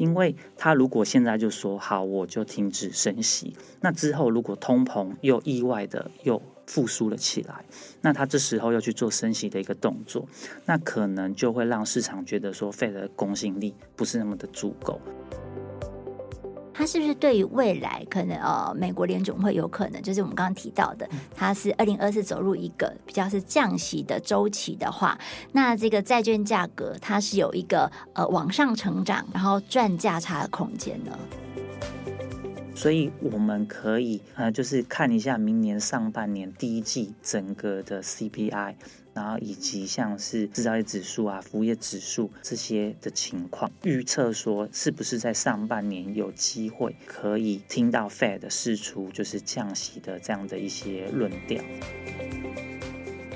[0.00, 7.66] 因为他如果现在就说好，我就停止升息，那之后如果通膨又意外的又复苏了起来，
[8.00, 10.26] 那他这时候又去做升息的一个动作，
[10.64, 14.98] 那可能就会让市场觉得说费的公信力不是那么的足够。
[16.80, 21.06] 它是不是对于未来可能呃，美国联总会有可能就是我们刚刚提到的，
[21.36, 25.18] 它是二零二四走入一个比较是降息的周期的话，
[25.52, 31.18] 那这个债券价格它是有一个呃往上成长，然后赚价差的空间呢？
[32.74, 38.74] 所以我们可以呃，就是看一下明年上半年第一季整个的 CPI。
[39.12, 51.62] 然后以及像是制造业指数啊、服务业指数这些的情况，预测说是不是在上半年有机会可以听到 Fed 释出就是降息的这样的一些论调。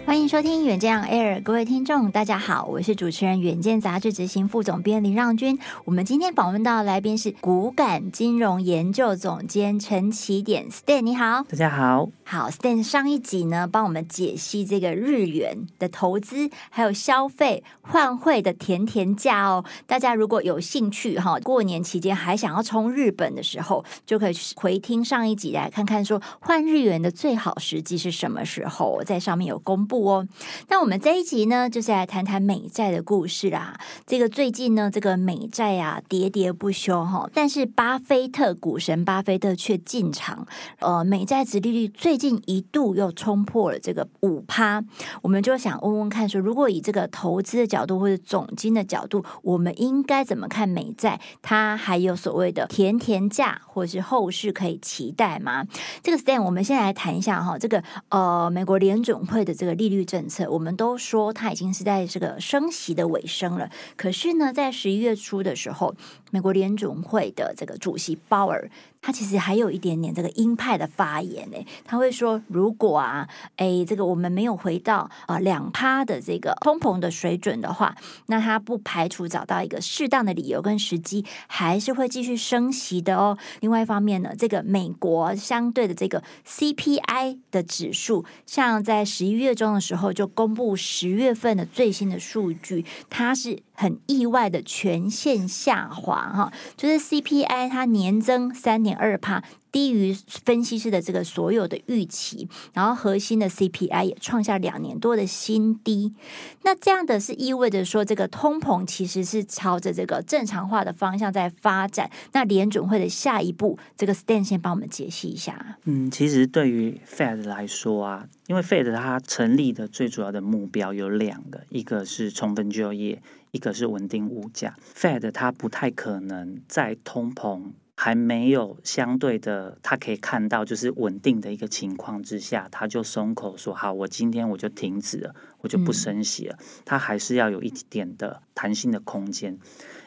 [0.07, 5.59] 欢迎收听远见 Air，各位听众，大家好，我是主持人远见杂志执行副总编林让君。
[5.87, 19.65] 我们今天访问到的来宾是股感金融研究总监陈启典，Stan，你好，大家好，好，Stan，上一集呢，帮我们解析这个日元的投资还有消费换汇的甜甜价哦。
[19.87, 29.94] 大家如果有兴趣哈，过年期间还想要冲日本的时候，就可以回听上一集来看看，说换日元的最好时机是什么时候，在上面有公布。
[29.99, 30.27] 哦，
[30.69, 33.79] 那我们这一集呢，就是来谈谈美债的故事啦。
[34.07, 37.29] 这个最近呢，这个美债啊，喋喋不休哈。
[37.33, 40.47] 但是巴菲特股神巴菲特却进场，
[40.81, 44.83] 呃，美债殖利率最近一度又冲破了这个五趴。
[45.23, 51.21] 我们就想问问看，说如果以这个投资的角度或者总金的角度，我们应该怎么看美债？
[51.43, 55.67] 它还有所谓的甜甜价，或是后市可以期待吗？
[56.03, 59.75] 这个 Stan，我们先来谈一下哈，这个呃，美国联准会的这个。
[59.89, 63.71] 利率政策，我们都说它已经是在这个升息的尾声了。
[63.97, 65.95] 可是呢，在十一月初的时候，
[66.31, 68.71] 美国联准会的这个主席鲍尔，
[69.05, 71.59] 他其实还有一点点这个鹰派的发言呢。
[71.85, 77.95] 他会说，如果啊，哎，这个我们没有回到啊两趴的这个通膨的水准的话，
[78.29, 83.37] 那他不排除找到一个适当的理由跟时机，还是会继续升息的哦。
[83.61, 89.75] 另外一方面呢，这个美国相对的这个 CPI 的指数，像在十一月中。
[89.75, 99.45] 的时候就公布十月份的最新的数据，它是很意外的全线下滑哈，就是 CPI 它年增三点二帕。
[99.75, 106.15] 低于分析师的这个所有的预期，然后核心的 CPI 也创下两年多的新低。
[106.63, 112.09] 那这样的是意味着说，这个通膨其实是朝着这个正常化的方向在发展。
[112.31, 115.77] 那联准会的下一步，这个 Stan 先帮我们解析一下。
[115.87, 123.21] 嗯，其实对于 Fed 来说啊，因为 Fed 它成立的最主要的目标有两个，一个是充分就业，
[123.55, 124.77] 一个是稳定物价。
[124.95, 127.73] Fed 它不太可能在通膨。
[127.97, 136.59] 还没有相对的，它可以看到就是稳定的一个情况之下，它就松口说好，我今天我就停止了，我就不升息了。
[136.85, 139.61] 它还是要有一点的弹性的空间，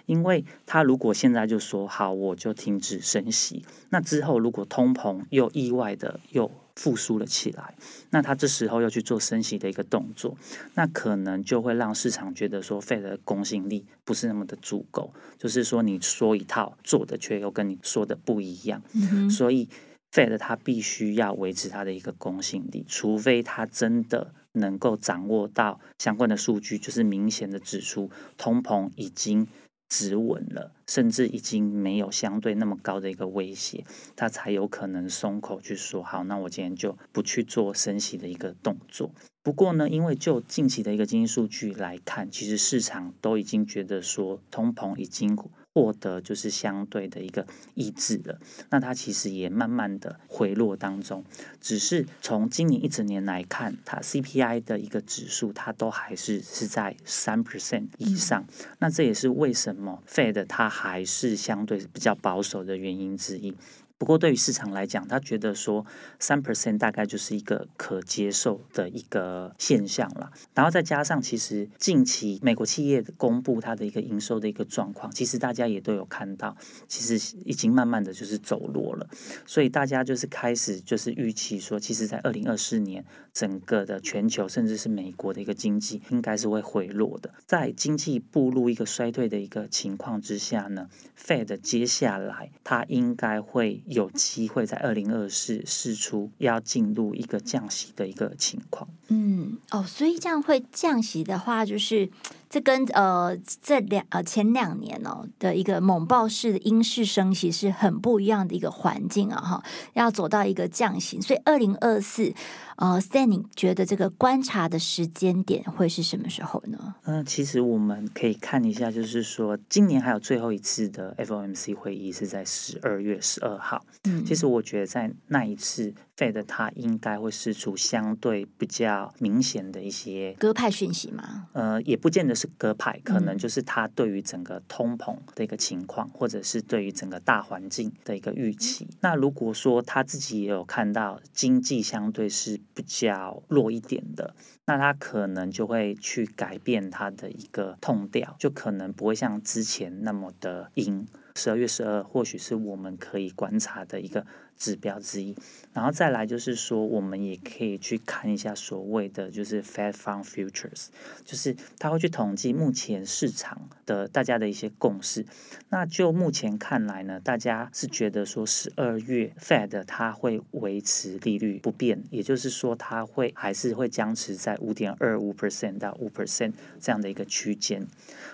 [0.06, 7.74] 因为他如果现在就说好，我就停止升息，那之后如果通膨又意外的又复苏了起来，
[8.12, 10.38] 那他这时候要去做升息的一个动作，
[10.76, 19.68] 那可能就会让市场觉得说，Fed 的公信力不是那么的足够，就是说你说一套做的却又跟你说的不一样，嗯、所以
[20.12, 29.48] Fed 它必须要维持它的一个公信力，除非它真的能够掌握到相关的数据，就是明显的指出通膨已经。
[29.90, 33.84] 止稳了，甚至已经没有相对那么高的一个威胁，
[34.16, 39.12] 他才有可能松口去说好，那我今天就不去做升息的一个动作。
[39.44, 45.38] 不过呢，因为就近期的一个经济数据来看，其实市场都已经觉得说通膨已经。
[45.78, 47.46] 获得就是相对的一个
[47.76, 48.40] 抑制了，
[48.72, 51.24] 那它其实也慢慢的回落当中，
[51.62, 63.54] 只是从今年一整年来看，它 CPI 的一个指数，它都还是是在三 percent 以上，嗯、那这也是为什么 Fed 它还是相对比较保守的原因之一。
[63.98, 65.86] 不过，对于市场来讲，他觉得说
[66.20, 70.32] 三 percent 大概就是一个可接受的一个现象了。
[70.54, 76.56] 然后再加上，其实近期美国企业公布它的一个营收的一个状况，其实大家也都有看到，
[76.88, 79.10] 其实已经慢慢的就是走弱了。
[79.48, 83.04] 所以大家就是开始就是预期说，其实在二零二四年，
[83.38, 87.34] 整个的全球甚至是美国的一个经济应该是会回落的。
[87.46, 93.84] 在经济步入一个衰退的一个情况之下呢，Fed 接下来它应该会。
[93.86, 98.90] 有机会在二零二四试出要进入一个降息的一个情况。
[99.08, 102.10] 嗯，哦，所以这样会降息的话，就是。
[102.50, 109.64] 这跟呃这两呃前两年哦的一个猛爆式的英式升息是很不一样的一个环境啊哈，
[109.94, 112.34] 要走到一个降息，所以二零二四
[112.78, 116.96] 呃，Stan 你觉得这个观察的时间点会是什么时候呢？
[117.04, 123.84] 嗯、呃，其实我们可以看一下，就是说今年还有最后一次的 FOMC 会议是在十二月十二号。
[124.06, 131.48] 嗯，其实我觉得在那一次 Fed 它应该会释出相对比较明显的一些鸽派讯息嘛。
[131.52, 132.38] 呃，也不见得。
[132.38, 138.88] 是鸽派，可能就是他对于整个通膨的一个情况，嗯、或者是对于整个大环境的一个预期。
[139.02, 144.36] 那如果说他自己也有看到经济相对是比较弱一点的，
[144.68, 151.08] 那他可能就会去改变他的一个痛调，就可能不会像之前那么的阴。
[151.36, 154.26] 十二月十二，或许是我们可以观察的一个
[154.58, 155.36] 指标之一。
[155.74, 160.88] 然后再来就是说，我们也可以去看一下所谓的就是 Fed Fund Futures，
[161.24, 165.24] 就是他会去统计目前市场的大家的一些共识。
[165.70, 177.86] 那就目前看来呢，大家是觉得说十二月 Fed 它会维持利率不变，也就是说它会还是会僵持在五点二五 percent 到五 percent 这样的一个区间。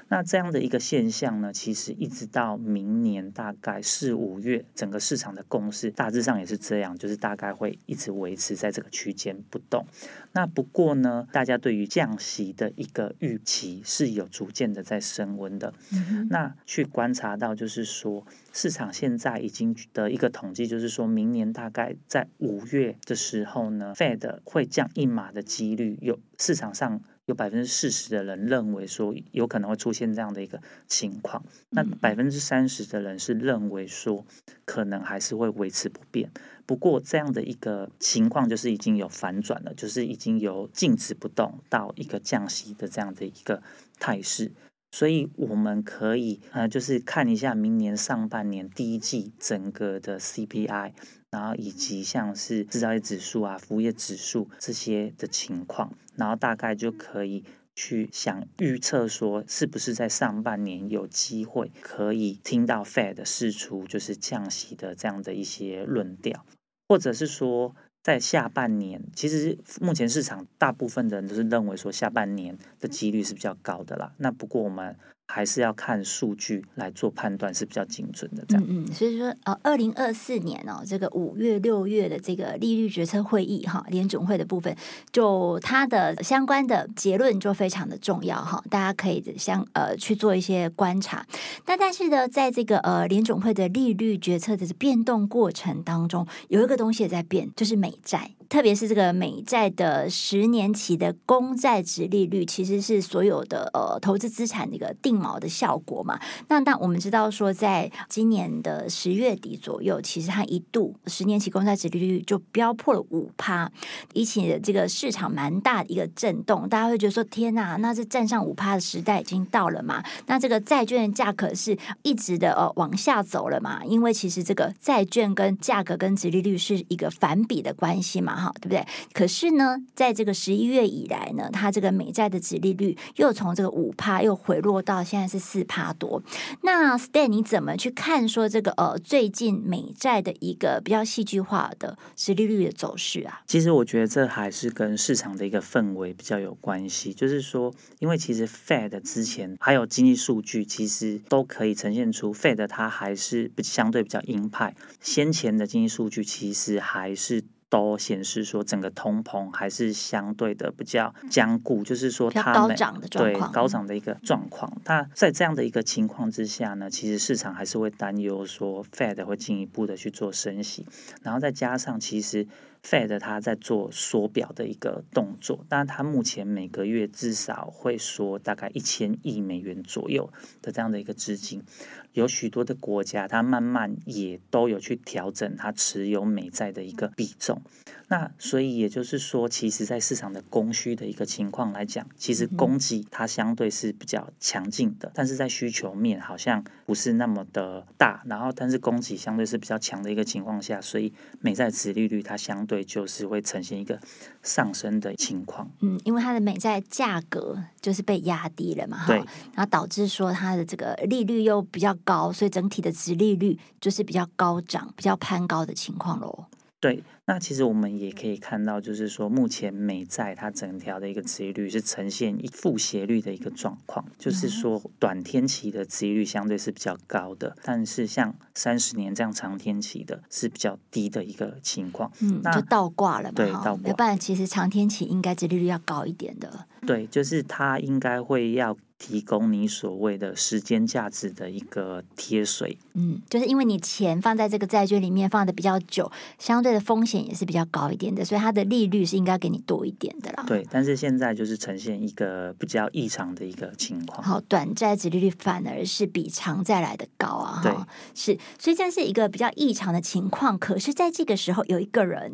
[0.07, 9.86] 那这样的一个现象呢，其实一直到明年大概四五月，整个市场的共识大致上也是这样，就是大概会一直维持在这个区间不动。
[10.31, 15.74] 那不过呢，大家对于降息的一个预期是有逐渐的在升温的。
[15.92, 16.27] 嗯。
[16.30, 27.01] 那去观察到，就是说市场现在已经的一个统计，就是说明年大概在五月的时候呢，Fed 会降一码的几率有市场上。
[27.25, 34.25] 有百分之四十的人认为说有可能会出现这样的一个情况，那百分之三十的人是认为说
[34.65, 36.29] 可能还是会维持不变。
[36.65, 43.61] 不过这样的一个情况就是已经有反转了，就是已经由静止不动到一个降息的这样的一个
[43.99, 44.51] 态势。
[44.91, 50.91] 所以我们可以呃，就是看一下明年上半年第一季整个的 CPI。
[51.33, 57.44] 然后以及像是制造业指数啊、服务业指数这些的情况，然后大概就可以
[57.74, 66.45] 去想预测说，是不是在上半年有机会可以听到 Fed 释出就是降息的这样的一些论调，
[66.88, 74.13] 或者是说在下半年，其实目前市场大部分的人都是认为说下半年的几率是比较高的啦。
[74.18, 74.95] 那不过我们。
[75.25, 78.63] 还是要看数据来做判断是比较精准的，这样。
[78.67, 84.75] 嗯嗯，所以说呃，二零二四年哦，这个五月、六月的这个利率决策会议哈，联准会的部分，
[85.11, 91.25] 就它的相关的结论就非常的重要哈，大家可以相呃去做一些观察。
[91.65, 98.31] 那但是呢，在这个呃联准会的利率决策的变动过程当中，有一个东西也在变，就是美债。
[98.49, 106.19] 特别是这个美债的十年期的公债殖利率，其实是所有的呃投资资产的一个定锚的效果嘛。
[106.47, 113.71] 那那我们知道说，在今年的十月底左右，其实它一度十年期公债殖利率就飙破了五趴，
[114.13, 116.67] 引起的这个市场蛮大的一个震动。
[116.67, 120.03] 大家会觉得说：天呐，那这站上五趴的时代已经到了嘛？
[120.27, 123.83] 那这个债券价格是一直的呃往下走了嘛？
[123.85, 128.32] 因为其实这个债券跟价格跟殖利率是一个反比的关系嘛。
[128.35, 128.85] 好，对不对？
[129.13, 136.22] 可是呢，在这个十一月以来呢，它这个美债的殖利率又从这个五趴又回落到现在是四趴多。
[136.62, 143.41] 那 Stan 你怎么去看说这个呃最近美债的一个比较戏剧化的殖利率的走势啊？
[143.48, 147.13] 其实我觉得这还是跟市场的一个氛围比较有关系。
[147.13, 154.75] 就是说，因为其实 Fed 之前还有经济数据，其实都可以呈现出 Fed 它还是相对比较鹰派。
[155.00, 157.43] 先前的经济数据其实还是。
[157.74, 164.72] 都显示说，整个通膨还是相对的比较僵固，就是说它高涨的状况，对高涨的一个状况。
[164.86, 170.86] 那在这样的一个情况之下呢，其实市场还是会担忧说，Fed 会进一步的去做升息，
[171.24, 172.48] 然后再加上其实。
[172.85, 181.63] Fed 它在做缩表的一个动作，但它目前每个月至少会缩大概一千亿美元左右的这样的一个资金，
[182.11, 187.61] 有许多的国家它慢慢也都有去调整它持有美债的一个比重。
[188.09, 198.21] 那所以也就是说，其实，在市场的供需的一个情况来讲，其实供给它相对是比较强劲的，但是在需求面好像不是那么的大。
[198.27, 204.00] 然后，但是供给相对是比较强的一个情况下，所以美债殖利率它相对就是会呈现一个
[204.42, 205.70] 上升的情况。
[205.82, 216.46] 嗯，因为它的美债价格就是被压低了嘛，对，然后导致说它的这个利率又比较高，所以整体的值利率就是比较高涨、比较攀高的情况喽。
[216.83, 232.11] 对，那其实我们也可以看到，就是说目前美债它整条的一个殖利率是呈现一负斜率的一个状况，就是说短天期的殖利率相对是比较高的，但是像三十年这样长天期的是比较低的一个情况。
[232.19, 233.87] 嗯，那就倒挂了嘛，对，倒挂。
[233.87, 236.67] 要不然其实长天期应该殖利率要高一点的。
[236.85, 238.77] 对，就是它应该会要。
[239.05, 250.45] 提供你所谓的时间价值的一个贴水，嗯，就是因为你钱放在这个债券里面放的比较久，相对的风险也是比较高一点的，所以它的利率是应该给你多一点的啦。
[250.48, 254.24] 对，但是现在就是呈现一个比较异常的一个情况。
[254.24, 257.60] 好，短债殖利率反而是比长债来的高啊。
[257.62, 257.74] 对，
[258.15, 260.57] 是，所以这是一个比较异常的情况。
[260.57, 262.33] 可是，在这个时候，有一个人，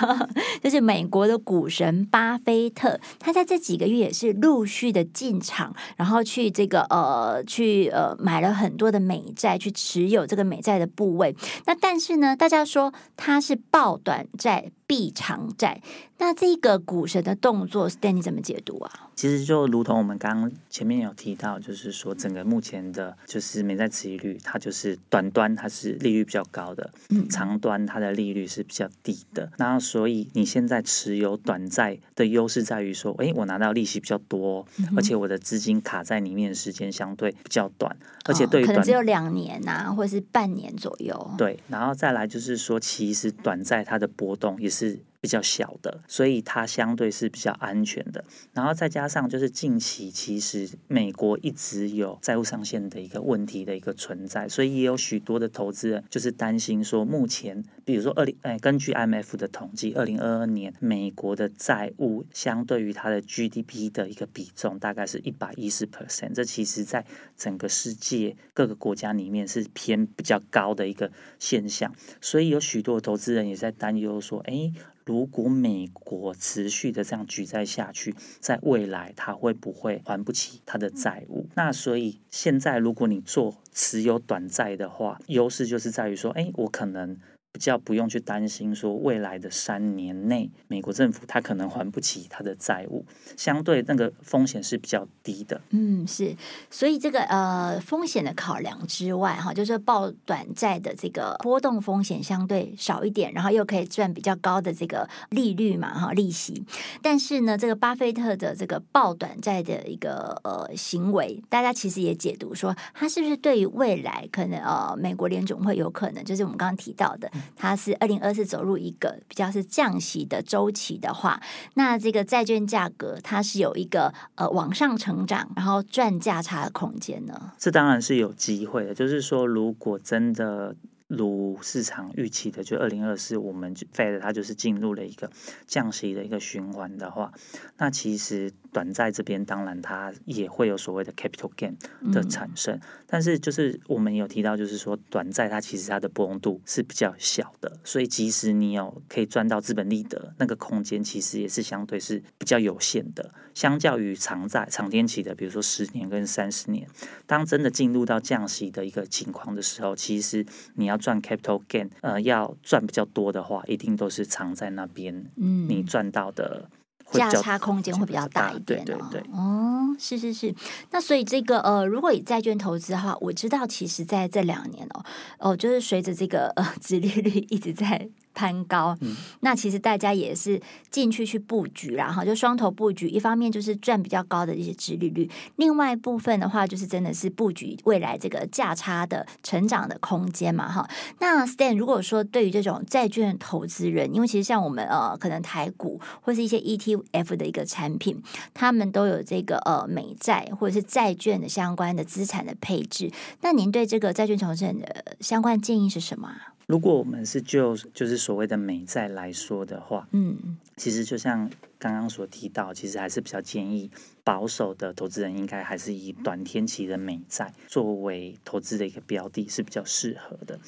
[0.62, 5.74] 就是美国的股神巴菲特，他在这几个月也是陆续的进场。
[6.02, 11.32] 然后去这个呃，去呃买了很多的美债，去持有这个美债的部位。
[11.64, 14.72] 那但是呢，大家说它是抱短债。
[14.92, 15.80] 避长债，
[16.18, 19.08] 那这个股神的动作，Stan 你怎么解读啊？
[19.16, 29.50] 其实就如同我们刚刚前面有提到，就是说整个目前的，就是美债持利率，它就是短端它是利率比较高的，嗯，长端它的利率是比较低的。
[29.56, 37.96] 那所以你现在持有短债的优势在于说，哎，我拿到利息比较多，嗯、而且我的资金卡在里面的时间相对比较短，
[38.26, 41.34] 而且对于、哦、可能只有两年呐、啊，或者是半年左右。
[41.38, 44.81] 对，然后再来就是说，其实短债它的波动也是。
[44.82, 48.24] 是比较小的，所以它相对是比较安全的。
[48.52, 74.72] 然后再加上就是近期其实美国一直有债务上限的一个问题的一个存在，所以也有许多的投资人就是担心说，目前比如说二零哎，根据 IMF 的统计，二零二二年美国的债务相对于它的 GDP 的一个比重大概是一百一十 percent，这其实在整个世界各个国家里面是偏比较高的一个现象，所以有许多的投资人也在担忧说，哎。
[75.04, 81.46] 如果美国持续的这样举债下去，在未来它会不会还不起它的债务？
[81.54, 87.18] 那所以现在如果你做持有短债的话，优势就是在于说，哎，我可能。
[87.52, 93.04] 比较不用去担心说未来的三年内美国政府它可能还不起它的债务，
[93.36, 95.60] 相对那个风险是比较低的。
[95.70, 96.34] 嗯，是，
[96.70, 106.64] 所以这个呃风险的考量之外，哈，就是报短债的这个波动风险相对少一点，然后又可以赚比较高的这个利率嘛，哈，利息。
[107.02, 117.30] 但是呢，这个巴菲特的这个报短债的一个呃行为，大家其实也解读说，他是不是对于未来可能呃美国联总会有可能，就是我们刚刚提到的。
[117.56, 121.40] 它是二零二四走入一个比较是降息的周期的话，
[121.74, 127.52] 那这个债券价格它是有一个呃往上成长，然后赚价差的空间呢？
[127.58, 128.94] 这当然是有机会的。
[128.94, 130.74] 就是说，如果真的
[131.08, 135.30] 如市场预期的，就二零二四我们 Fed 它就是进入了一个
[135.66, 137.32] 降息的一个循环的话，
[137.78, 138.52] 那其实。
[138.72, 141.74] 短债这边当然它也会有所谓的 capital gain
[142.12, 153.32] 的产生，嗯、但是就是我们有提到，就是说短债它其实它的波动度是比较小的，所以即使你有可以赚到资本利得，那个空间其实也是相对是比较有限的。
[153.54, 156.88] 相较于长债长天期的，比如说十年跟三十年，
[157.26, 166.70] 当真的进入到降息的一个情况的时候，其实你要赚 capital gain，呃，要赚比较多的话，一定都是长在那边，嗯，你赚到的。
[167.12, 170.54] 价差空间会比较大一点，哦，对对对，哦，是是是，
[170.90, 175.04] 那所以这个呃，如果以债券投资的话，我知道其实在这两年哦，
[175.38, 178.08] 哦，就是随着这个呃，殖利率一直在。
[178.34, 180.60] 攀高，嗯、那其实大家也是
[180.90, 183.08] 进去去布局啦，哈，就双头布局。
[183.08, 190.88] 一方面就是赚比较高的一些殖利率，另外一部分的话就是真的是布局未来这个价差的成长的空间嘛，哈。
[191.18, 198.22] 那 Stan，如果说对于这种债券投资人，因为其实像我们呃，可能台股或是一些 ETF 的一个产品，
[198.54, 203.10] 他们都有这个呃美债或者是债券的相关的资产的配置。
[203.40, 206.30] 那您对这个债券投资人的相关建议是什么？
[206.66, 213.90] 如果我们是就就是所谓的美债来说的话，嗯，其实就像刚刚所提到，其实还是比较建议
[214.24, 220.58] 保守的投资人应该还是以短天期的美债作为投资的一个标的，是比较适合的。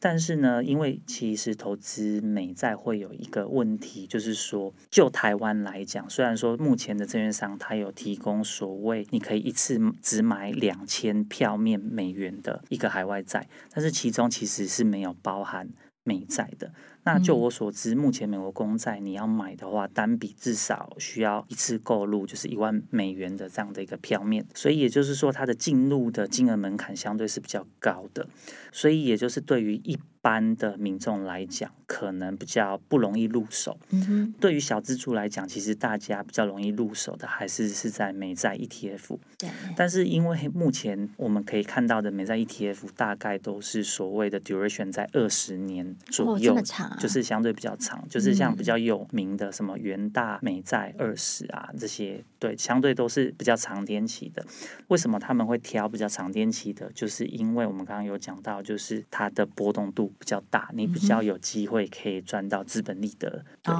[0.00, 15.68] 但是呢，因为其实投资美债会有一个问题，就是说，就台湾来讲，虽然说目前的证券商他有提供所谓你可以一次只买两千票面美元的一个海外债，但是其中其实是没有包含
[16.02, 16.72] 美债的。
[17.04, 28.26] 那就我所知，目前美国公债你要买的话，单笔至少需要一次购入就是一万美元的这样的一个票面，所以也就是说，它的进入的金额门槛相对是比较高的。
[28.70, 33.78] 所以也就是对于一般的民众来讲，可能比较不容易入手。
[33.90, 39.18] 嗯哼，对于小资族来讲，其实大家比较容易入手的还是是在美债 ETF。
[39.38, 39.48] 对。
[39.76, 54.44] 但是因为目前我们可以看到的美债 ETF 大概都是所谓的 duration 在二十年左右，啊，就是相对比较长，就是像比较有名的什么元大美债二十啊这些，对，相对都是比较长天期的。
[54.88, 56.90] 为什么他们会挑比较长天期的？
[56.92, 63.44] 就是因为我们刚刚有讲到，就是它的波动度比较大，你比较有机会可以赚到资本利得。
[63.62, 63.74] 对，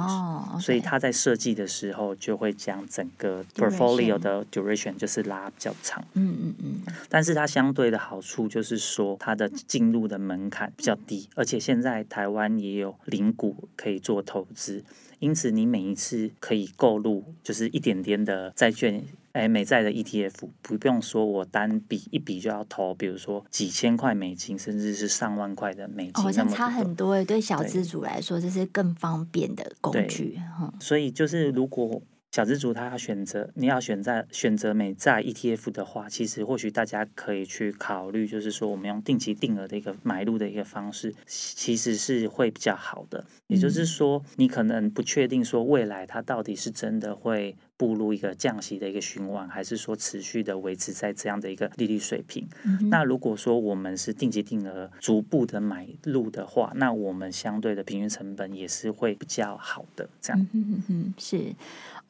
[0.59, 6.03] 所以他在设计的时候就会将整个 portfolio 的 duration 就是拉比较长。
[6.13, 6.93] 嗯嗯嗯。
[7.09, 14.83] 但是它相对的好处就是说，它的进入的门槛比较低，而且现在台湾也有零股可以做投资，
[15.19, 19.03] 因此你每一次可以购入就是一点点的债券。
[19.33, 27.25] 哎，美债的 ETF 不用说，我单笔一笔就要投，比如说几千块美金，甚至是上万块的美金，好像差很多诶。
[27.25, 30.39] 对小资主来说，这是更方便的工具。
[30.79, 32.01] 所以就是如果。
[32.31, 43.25] 小资族他要选择，你要选在选择美债 ETF 的话，其实或许大家可以去考虑，就是说我们用定期定额的一个买入的一个方式，其实是会比较好的。
[43.47, 52.47] 也就是说，你可能不确定说未来它到底是真的会步入一个降息的一个循环，还是说持续的维持在这样的一个利率水平。
[52.63, 60.07] 嗯、那如果说我们是定期定额逐步的买入的话，那我们相对的平均成本也是会比较好的。
[60.21, 61.53] 这样，嗯嗯嗯，是。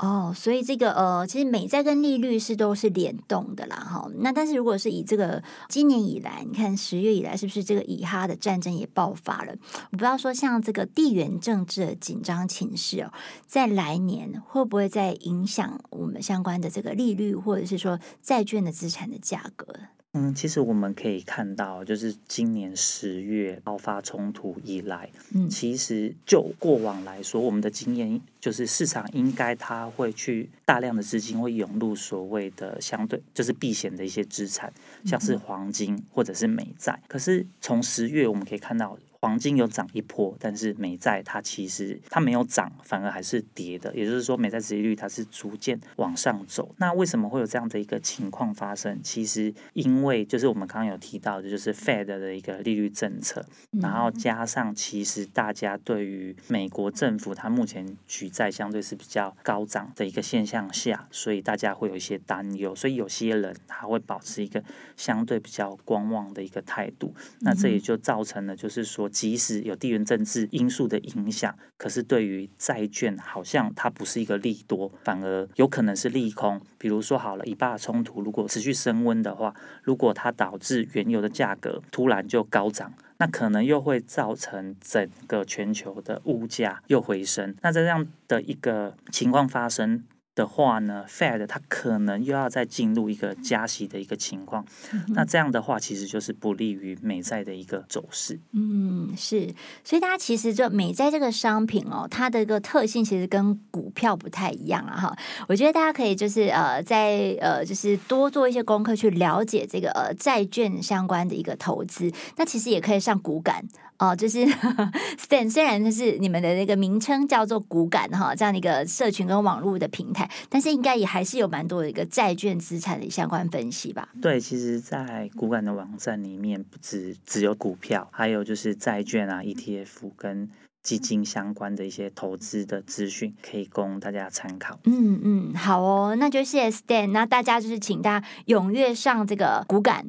[0.01, 4.09] 哦，所以这个呃，其实美债跟利率是都是联动的啦，哈。
[4.15, 9.53] 那但是如果是以这个今年以来，你看十月以来，是不是这个以哈的战争也爆发了？
[9.91, 13.13] 我不知道说像这个地缘政治的紧张情势哦，
[13.45, 19.67] 在来年会不会再影响我们相关的这个利率，或者是说债券的资产的价格？
[20.13, 34.73] 嗯，其实我们可以看到，就是今年十月爆发冲突以来，嗯，其实就过往来说，我们的经验就是市场应该它会去大量的资金会涌入所谓的相对就是避险的一些资产，
[35.05, 37.01] 像是黄金或者是美债。
[37.07, 38.97] 可是从十月我们可以看到。
[39.21, 43.95] 黄金有涨一波，但是美债它其实它没有涨，反而还是跌的。
[43.95, 46.73] 也就是说，美债殖利率它是逐渐往上走。
[46.79, 48.99] 那为什么会有这样的一个情况发生？
[49.03, 53.45] 其实因为就是我们刚刚有提到的，就是 Fed 的一个利率政策，
[53.79, 64.63] 然后加上其实大家对于美国政府它目前举债相对是比较高涨的一个现象下，所以大家会有一些担忧，所以有些人他会保持一个
[64.97, 67.13] 相对比较观望的一个态度。
[67.41, 69.10] 那这也就造成了就是说。
[69.11, 76.59] 即使有地缘政治因素的影响，可是对于债券好像它不是一个利多，反而有可能是利空。
[76.79, 87.53] 比如说，好了，以巴冲突如果持续升温的话，如果它导致原油的价格突然就高涨，那可能又会造成整个全球的物价又回升。
[87.61, 90.03] 那在这样的一个情况发生。
[90.33, 98.39] 的话呢，Fed 它可能又要再进入一个加息的一个情况，嗯、那这样的话其实就是不利于美债的一个走势。
[98.53, 105.17] 嗯，是，所以大家其实就美债这个商品哦，它的一个特性其实跟股票不太一样啊哈。
[105.47, 113.65] 我觉得大家可以就是呃，在呃就是多做一些功课去了解这个呃债券相关的一个投资，那其实也可以上股感。
[114.01, 114.39] 哦，就是
[115.15, 124.09] Stan，虽然就是你们的那个名称叫做股感哈，这样的一个社群跟网络的平台，但是应该也还是有蛮多的一个债券资产的相关分析吧？
[124.19, 130.49] 对，其实，在股感的网站里面，不只只有股票，还有就是债券啊、ETF 跟。
[130.83, 134.79] 基金相关的一些投资的资讯，可以供大家参考。
[134.85, 137.11] 嗯嗯，好哦，那就谢谢 Stan。
[137.11, 140.05] 那大家就是请大家踊跃上这个股感，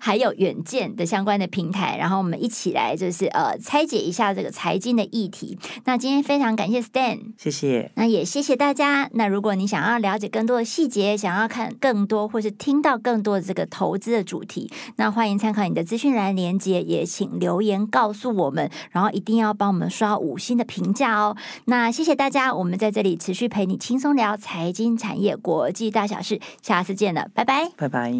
[0.00, 5.58] 还有远见的相关的平台，然后我们一起来就是呃拆解一下这个财经的议题。
[5.84, 7.92] 那今天非常感谢 Stan，谢谢。
[7.96, 9.10] 那也谢谢大家。
[9.12, 28.12] 那如果你想要了解更多的细节，想要看更多或是听到更多的这个投资的主题，那欢迎参考你的资讯栏连接，也请留言告诉我们，然后一定要帮我刷五星的评价哦，那谢谢大家，我们在这里持续陪你轻松聊财经产业国际大小事，下次见了，拜拜，拜拜。